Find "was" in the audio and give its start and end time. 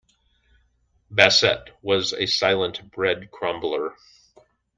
1.83-2.11